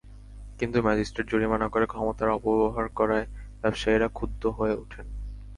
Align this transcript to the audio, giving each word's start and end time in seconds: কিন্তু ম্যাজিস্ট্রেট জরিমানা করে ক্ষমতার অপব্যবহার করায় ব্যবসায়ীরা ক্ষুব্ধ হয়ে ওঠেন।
কিন্তু 0.59 0.77
ম্যাজিস্ট্রেট 0.81 1.27
জরিমানা 1.29 1.67
করে 1.69 1.85
ক্ষমতার 1.85 2.29
অপব্যবহার 2.29 2.87
করায় 2.89 3.25
ব্যবসায়ীরা 3.61 4.07
ক্ষুব্ধ 4.07 4.43
হয়ে 4.47 4.75
ওঠেন। 4.75 5.05